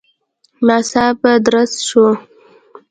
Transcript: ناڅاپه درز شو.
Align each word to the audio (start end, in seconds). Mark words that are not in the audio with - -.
ناڅاپه 0.67 1.31
درز 1.45 1.71
شو. 1.87 2.05